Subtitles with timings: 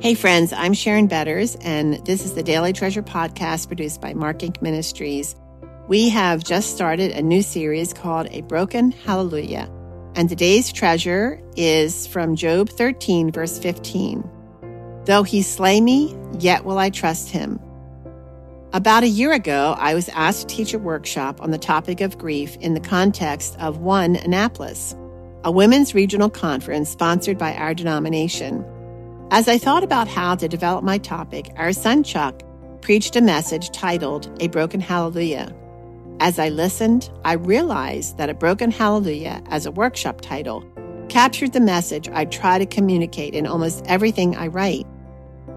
[0.00, 4.62] Hey, friends, I'm Sharon Betters, and this is the Daily Treasure podcast produced by MarkInc
[4.62, 5.36] Ministries.
[5.88, 9.70] We have just started a new series called A Broken Hallelujah,
[10.14, 14.26] and today's treasure is from Job 13, verse 15.
[15.04, 17.60] Though he slay me, yet will I trust him.
[18.72, 22.16] About a year ago, I was asked to teach a workshop on the topic of
[22.16, 24.96] grief in the context of One Annapolis,
[25.44, 28.64] a women's regional conference sponsored by our denomination.
[29.32, 32.42] As I thought about how to develop my topic, our son Chuck
[32.80, 35.54] preached a message titled A Broken Hallelujah.
[36.18, 40.64] As I listened, I realized that A Broken Hallelujah, as a workshop title,
[41.08, 44.84] captured the message I try to communicate in almost everything I write.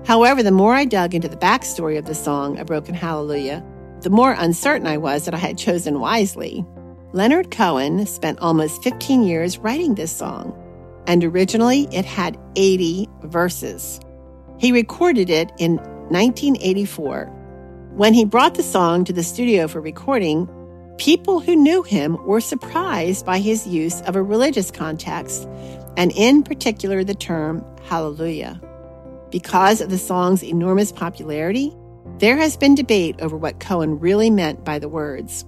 [0.06, 3.66] However, the more I dug into the backstory of the song, A Broken Hallelujah,
[4.02, 6.64] the more uncertain I was that I had chosen wisely.
[7.12, 10.60] Leonard Cohen spent almost 15 years writing this song,
[11.08, 14.00] and originally it had 80 verses.
[14.58, 15.78] He recorded it in
[16.10, 17.26] 1984.
[17.96, 20.50] When he brought the song to the studio for recording,
[20.98, 25.48] people who knew him were surprised by his use of a religious context,
[25.98, 28.60] and in particular the term hallelujah.
[29.32, 31.74] Because of the song's enormous popularity,
[32.20, 35.46] there has been debate over what Cohen really meant by the words.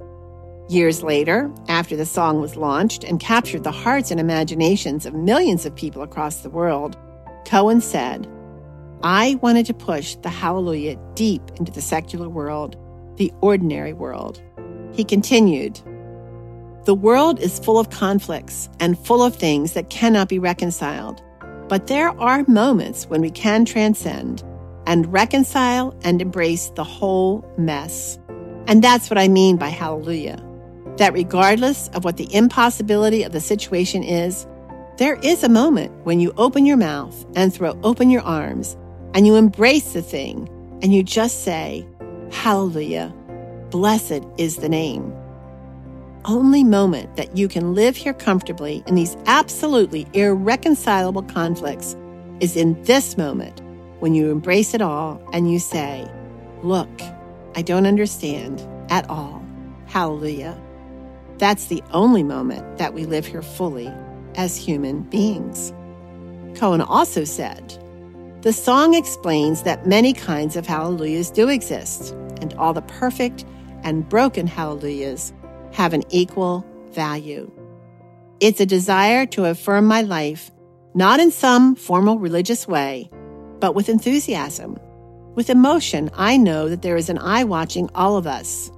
[0.67, 5.63] Years later, after the song was launched and captured the hearts and imaginations of millions
[5.63, 6.97] of people across the world,
[7.45, 8.27] Cohen said,
[9.03, 12.77] I wanted to push the hallelujah deep into the secular world,
[13.17, 14.41] the ordinary world.
[14.91, 15.80] He continued,
[16.86, 21.21] The world is full of conflicts and full of things that cannot be reconciled.
[21.67, 24.43] But there are moments when we can transcend
[24.88, 28.17] and reconcile and embrace the whole mess.
[28.67, 30.45] And that's what I mean by hallelujah.
[30.98, 34.48] That regardless of what the impossibility of the situation is,
[34.98, 38.78] there is a moment when you open your mouth and throw open your arms
[39.14, 40.50] and you embrace the thing
[40.82, 41.86] and you just say,
[42.32, 43.14] Hallelujah,
[43.70, 45.14] blessed is the name
[46.26, 51.95] only moment that you can live here comfortably in these absolutely irreconcilable conflicts
[52.39, 53.61] is in this moment
[54.00, 56.10] when you embrace it all and you say,
[56.64, 56.89] Look,
[57.55, 59.44] I don't understand at all.
[59.86, 60.60] Hallelujah.
[61.38, 63.92] That's the only moment that we live here fully
[64.36, 65.73] as human beings.
[66.56, 67.78] Cohen also said,
[68.42, 73.46] The song explains that many kinds of hallelujahs do exist, and all the perfect
[73.84, 75.34] and broken hallelujahs
[75.73, 77.52] have an equal value.
[78.40, 80.52] It's a desire to affirm my life,
[80.94, 83.10] not in some formal religious way,
[83.60, 84.78] but with enthusiasm.
[85.36, 88.72] With emotion, I know that there is an eye watching all of us.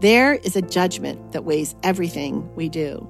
[0.00, 3.06] There is a judgment that weighs everything we do.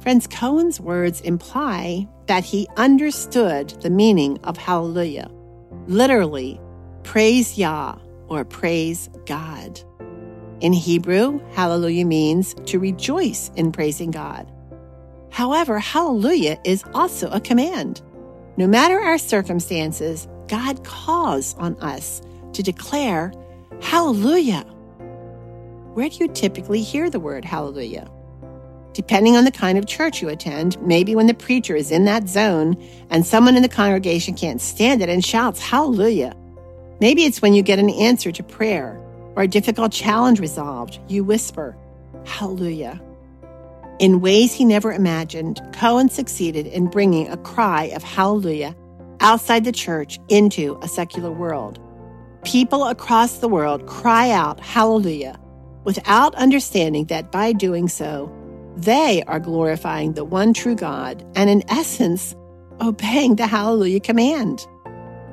[0.00, 5.28] Friends, Cohen's words imply that he understood the meaning of hallelujah,
[5.88, 6.60] literally,
[7.02, 7.96] praise Yah
[8.28, 9.80] or praise God.
[10.60, 14.50] In Hebrew, hallelujah means to rejoice in praising God.
[15.32, 18.02] However, hallelujah is also a command.
[18.56, 22.22] No matter our circumstances, God calls on us
[22.52, 23.32] to declare
[23.80, 24.64] hallelujah.
[25.96, 28.06] Where do you typically hear the word hallelujah?
[28.92, 32.28] Depending on the kind of church you attend, maybe when the preacher is in that
[32.28, 32.76] zone
[33.08, 36.36] and someone in the congregation can't stand it and shouts hallelujah.
[37.00, 39.00] Maybe it's when you get an answer to prayer
[39.36, 41.74] or a difficult challenge resolved, you whisper,
[42.26, 43.00] Hallelujah.
[43.98, 48.76] In ways he never imagined, Cohen succeeded in bringing a cry of hallelujah
[49.20, 51.78] outside the church into a secular world.
[52.44, 55.40] People across the world cry out hallelujah
[55.86, 58.30] without understanding that by doing so,
[58.76, 62.34] they are glorifying the one true God and, in essence,
[62.80, 64.66] obeying the hallelujah command.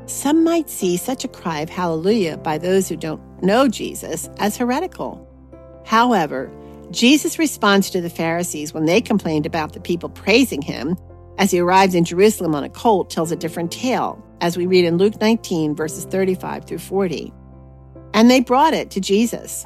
[0.06, 4.56] Some might see such a cry of hallelujah by those who don't know Jesus as
[4.56, 5.28] heretical.
[5.86, 6.52] However,
[6.92, 10.96] Jesus' response to the Pharisees when they complained about the people praising him
[11.40, 14.86] as he arrived in Jerusalem on a colt tells a different tale, as we read
[14.86, 17.34] in Luke 19, verses 35 through 40.
[18.14, 19.66] And they brought it to Jesus,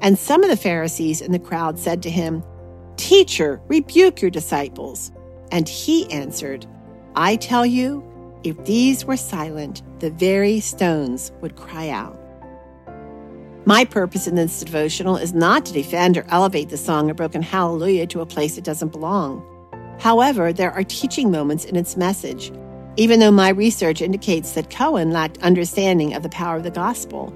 [0.00, 2.42] And some of the Pharisees in the crowd said to him,
[2.96, 5.12] Teacher, rebuke your disciples.
[5.52, 6.66] And he answered,
[7.14, 8.04] I tell you,
[8.44, 12.20] if these were silent, the very stones would cry out.
[13.64, 17.42] My purpose in this devotional is not to defend or elevate the song of Broken
[17.42, 19.44] Hallelujah to a place it doesn't belong.
[19.98, 22.52] However, there are teaching moments in its message,
[22.96, 27.34] even though my research indicates that Cohen lacked understanding of the power of the gospel.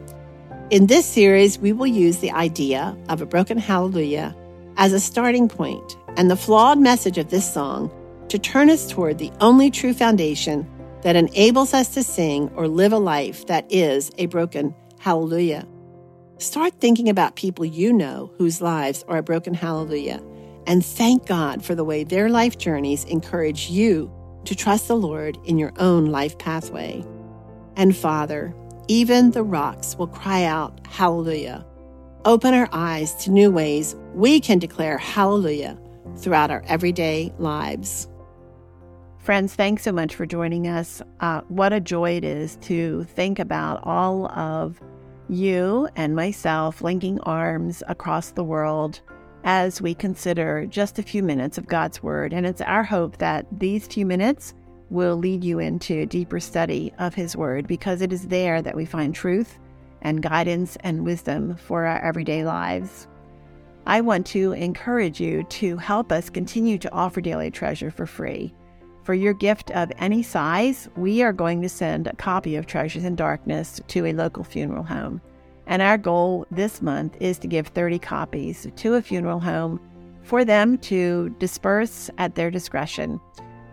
[0.71, 4.37] In this series, we will use the idea of a broken hallelujah
[4.77, 7.91] as a starting point and the flawed message of this song
[8.29, 10.65] to turn us toward the only true foundation
[11.03, 15.67] that enables us to sing or live a life that is a broken hallelujah.
[16.39, 20.23] Start thinking about people you know whose lives are a broken hallelujah
[20.69, 24.09] and thank God for the way their life journeys encourage you
[24.45, 27.05] to trust the Lord in your own life pathway.
[27.75, 28.55] And Father,
[28.91, 31.65] even the rocks will cry out, Hallelujah.
[32.25, 35.79] Open our eyes to new ways we can declare Hallelujah
[36.17, 38.09] throughout our everyday lives.
[39.19, 41.03] Friends, thanks so much for joining us.
[41.21, 44.81] Uh, what a joy it is to think about all of
[45.29, 49.03] you and myself linking arms across the world
[49.45, 52.33] as we consider just a few minutes of God's Word.
[52.33, 54.53] And it's our hope that these few minutes
[54.91, 58.77] will lead you into a deeper study of His Word because it is there that
[58.77, 59.59] we find truth
[60.03, 63.07] and guidance and wisdom for our everyday lives.
[63.87, 68.55] I want to encourage you to help us continue to offer Daily Treasure for free.
[69.03, 73.05] For your gift of any size, we are going to send a copy of Treasures
[73.05, 75.21] in Darkness to a local funeral home.
[75.67, 79.81] And our goal this month is to give 30 copies to a funeral home
[80.23, 83.21] for them to disperse at their discretion.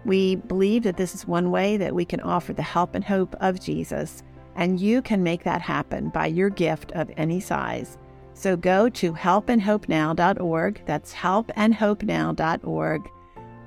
[0.05, 3.35] We believe that this is one way that we can offer the help and hope
[3.39, 4.23] of Jesus,
[4.55, 7.97] and you can make that happen by your gift of any size.
[8.33, 13.09] So go to helpandhopenow.org, that's helpandhopenow.org,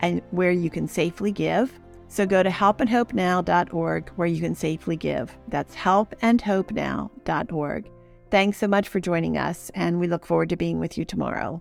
[0.01, 1.79] and where you can safely give.
[2.09, 5.37] So go to helpandhopenow.org where you can safely give.
[5.49, 7.91] That's helpandhopenow.org.
[8.31, 11.61] Thanks so much for joining us, and we look forward to being with you tomorrow.